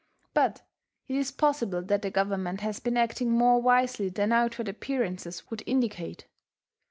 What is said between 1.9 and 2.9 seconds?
the Government has